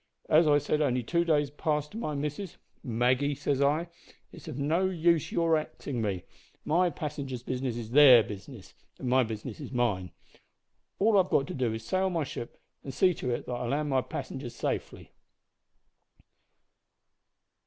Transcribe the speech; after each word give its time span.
As 0.29 0.47
I 0.47 0.57
said 0.57 0.81
only 0.81 1.03
two 1.03 1.23
days 1.23 1.51
past 1.51 1.91
to 1.91 1.97
my 1.99 2.15
missus: 2.15 2.57
"Maggie," 2.81 3.35
says 3.35 3.61
I, 3.61 3.87
"it's 4.31 4.47
of 4.47 4.57
no 4.57 4.85
use 4.89 5.31
your 5.31 5.55
axin' 5.55 6.01
me. 6.01 6.23
My 6.65 6.89
passengers' 6.89 7.43
business 7.43 7.77
is 7.77 7.91
their 7.91 8.23
business, 8.23 8.73
and 8.97 9.07
my 9.07 9.21
business 9.21 9.59
is 9.59 9.71
mine. 9.71 10.09
All 10.97 11.19
I've 11.19 11.29
got 11.29 11.45
to 11.49 11.53
do 11.53 11.71
is 11.71 11.83
to 11.83 11.89
sail 11.89 12.09
my 12.09 12.23
ship, 12.23 12.59
an' 12.83 12.89
see 12.93 13.13
to 13.13 13.29
it 13.29 13.45
that 13.45 13.51
I 13.51 13.67
land 13.67 13.89
my 13.89 14.01
passengers 14.01 14.55
in 14.55 14.59
safety."' 14.59 15.11